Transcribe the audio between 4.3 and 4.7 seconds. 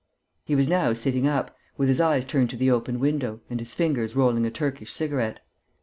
a